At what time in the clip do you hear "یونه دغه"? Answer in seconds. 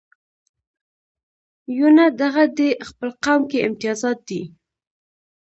1.77-2.43